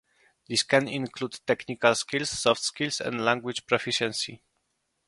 [0.49, 4.41] This can include technical skills, soft skills, and language proficiency.